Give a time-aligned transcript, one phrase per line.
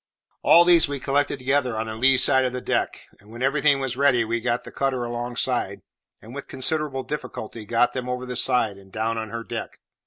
[0.41, 3.79] All these we collected together on the lee side of the deck; and when everything
[3.79, 5.81] was ready, we got the cutter alongside,
[6.23, 9.77] and, with considerable difficulty, got them over the side and down on her deck.